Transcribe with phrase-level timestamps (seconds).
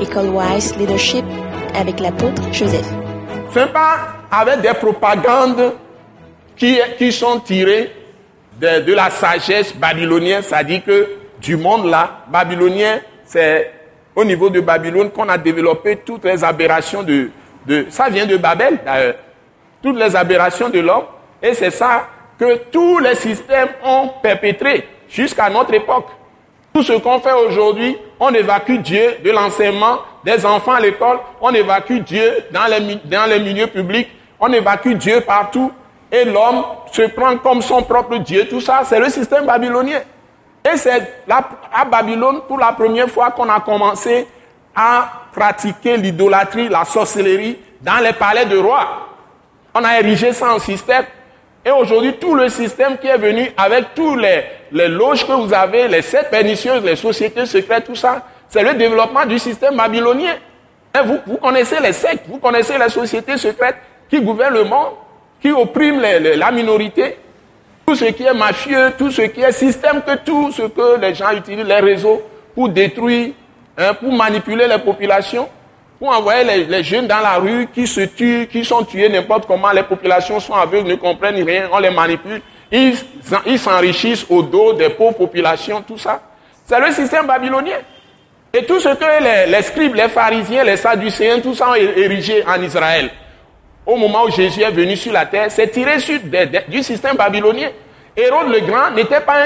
[0.00, 1.24] École Wise Leadership
[1.74, 2.86] avec l'apôtre Joseph.
[3.52, 3.98] C'est pas
[4.30, 5.74] avec des propagandes
[6.56, 7.92] qui, qui sont tirées
[8.60, 11.08] de, la sagesse babylonienne, dit que
[11.40, 13.72] du monde là, babylonien, c'est
[14.14, 17.30] au niveau de Babylone qu'on a développé toutes les aberrations de,
[17.66, 19.16] de ça vient de Babel d'ailleurs,
[19.82, 21.04] toutes les aberrations de l'homme,
[21.42, 22.08] et c'est ça
[22.38, 26.08] que tous les systèmes ont perpétré jusqu'à notre époque.
[26.76, 31.48] Tout ce qu'on fait aujourd'hui, on évacue Dieu de l'enseignement des enfants à l'école, on
[31.54, 35.72] évacue Dieu dans les, dans les milieux publics, on évacue Dieu partout,
[36.12, 38.46] et l'homme se prend comme son propre Dieu.
[38.46, 40.02] Tout ça, c'est le système babylonien.
[40.70, 44.26] Et c'est à Babylone, pour la première fois, qu'on a commencé
[44.74, 49.08] à pratiquer l'idolâtrie, la sorcellerie dans les palais de rois.
[49.74, 51.06] On a érigé ça en système.
[51.66, 55.52] Et aujourd'hui, tout le système qui est venu avec tous les, les loges que vous
[55.52, 60.36] avez, les sept pernicieuses, les sociétés secrètes, tout ça, c'est le développement du système babylonien.
[61.04, 64.92] Vous, vous connaissez les sectes, vous connaissez les sociétés secrètes qui gouvernent le monde,
[65.42, 67.16] qui oppriment la minorité,
[67.84, 71.16] tout ce qui est mafieux, tout ce qui est système, que tout ce que les
[71.16, 72.22] gens utilisent, les réseaux,
[72.54, 73.30] pour détruire,
[73.76, 75.48] hein, pour manipuler les populations,
[75.98, 79.70] pour envoyer les, jeunes dans la rue qui se tuent, qui sont tués n'importe comment,
[79.70, 84.90] les populations sont aveugles, ne comprennent rien, on les manipule, ils s'enrichissent au dos des
[84.90, 86.20] pauvres populations, tout ça.
[86.64, 87.78] C'est le système babylonien.
[88.52, 92.60] Et tout ce que les, scribes, les pharisiens, les sadducéens, tout ça ont érigé en
[92.62, 93.10] Israël
[93.86, 95.96] au moment où Jésus est venu sur la terre, c'est tiré
[96.68, 97.70] du système babylonien.
[98.16, 99.44] Hérode le Grand n'était pas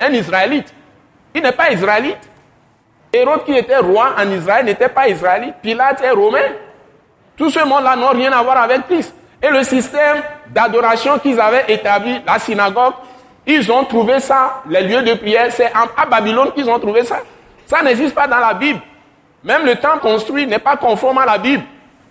[0.00, 0.72] un, Israélite.
[1.34, 2.29] Il n'est pas Israélite.
[3.12, 5.54] Hérode qui était roi en Israël n'était pas Israélite.
[5.62, 6.38] Pilate est romain.
[7.36, 9.14] Tout ce monde-là n'a rien à voir avec Christ.
[9.42, 12.92] Et le système d'adoration qu'ils avaient établi, la synagogue,
[13.46, 17.20] ils ont trouvé ça, les lieux de prière, c'est à Babylone qu'ils ont trouvé ça.
[17.66, 18.80] Ça n'existe pas dans la Bible.
[19.42, 21.64] Même le temple construit n'est pas conforme à la Bible.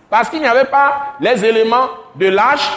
[0.10, 2.72] Parce qu'il n'y avait pas les éléments de l'arche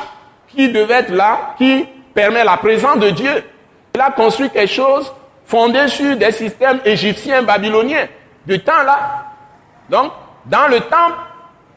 [0.48, 3.44] qui devaient être là, qui permet la présence de Dieu.
[3.94, 5.12] Il a construit quelque chose
[5.46, 8.06] fondé sur des systèmes égyptiens, babyloniens,
[8.46, 9.26] de temps là.
[9.88, 10.12] Donc,
[10.46, 11.18] dans le temple,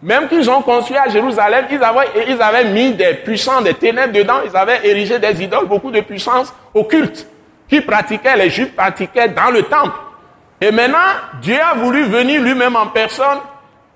[0.02, 4.14] même qu'ils ont construit à Jérusalem, ils avaient, ils avaient mis des puissants, des ténèbres
[4.14, 7.28] dedans, ils avaient érigé des idoles, beaucoup de puissances occultes,
[7.68, 9.98] qui pratiquaient, les juifs pratiquaient dans le temple.
[10.62, 10.98] Et maintenant,
[11.42, 13.40] Dieu a voulu venir lui-même en personne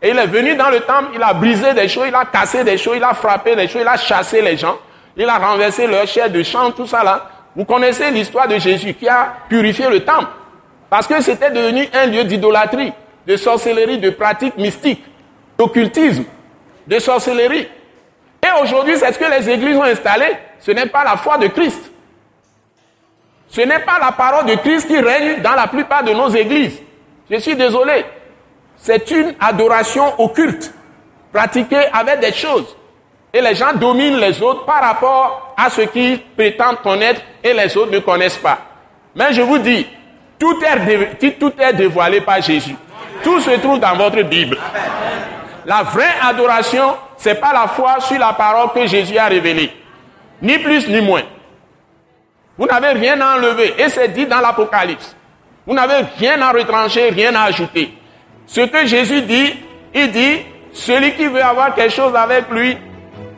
[0.02, 2.64] et il est venu dans le temple, il a brisé des choses, il a cassé
[2.64, 4.78] des choses, il a frappé des choses, il a chassé les gens,
[5.16, 7.30] il a renversé leur chair de champ, tout ça là.
[7.56, 10.28] Vous connaissez l'histoire de Jésus qui a purifié le temple.
[10.90, 12.94] Parce que c'était devenu un lieu d'idolâtrie,
[13.28, 15.04] de sorcellerie, de pratiques mystiques,
[15.58, 16.26] d'occultisme,
[16.88, 17.68] de sorcellerie.
[18.44, 20.26] Et aujourd'hui, c'est ce que les églises ont installé.
[20.60, 21.92] Ce n'est pas la foi de Christ.
[23.50, 26.80] Ce n'est pas la parole de Christ qui règne dans la plupart de nos églises.
[27.30, 28.06] Je suis désolé
[28.82, 30.74] c'est une adoration occulte,
[31.34, 32.76] pratiquée avec des choses.
[33.34, 37.78] Et les gens dominent les autres par rapport à ce qu'ils prétendent connaître et les
[37.78, 38.58] autres ne connaissent pas.
[39.16, 39.86] Mais je vous dis,
[40.40, 40.58] tout
[41.60, 42.76] est, dévoilé par Jésus.
[43.24, 44.58] Tout se trouve dans votre Bible.
[45.66, 49.72] La vraie adoration, c'est pas la foi sur la parole que Jésus a révélée.
[50.42, 51.24] Ni plus ni moins.
[52.58, 53.74] Vous n'avez rien à enlever.
[53.78, 55.16] Et c'est dit dans l'Apocalypse.
[55.68, 57.94] Vous n'avez rien à retrancher, rien à ajouter.
[58.48, 59.54] Ce que Jésus dit,
[59.94, 60.40] il dit,
[60.72, 62.78] celui qui veut avoir quelque chose avec lui,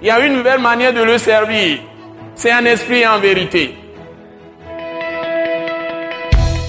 [0.01, 1.79] il y a une nouvelle manière de le servir.
[2.35, 3.75] C'est un esprit en vérité.